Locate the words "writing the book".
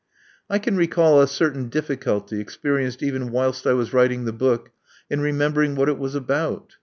3.93-4.71